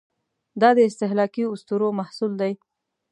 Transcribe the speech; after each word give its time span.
دا 0.61 0.69
د 0.77 0.79
استهلاکي 0.89 1.43
اسطورو 1.53 1.87
محصول 1.99 2.31
دی. 2.41 2.53